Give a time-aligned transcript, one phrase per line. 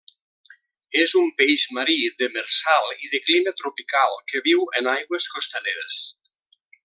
[1.01, 6.03] És un peix marí, demersal i de clima tropical que viu en aigües costaneres.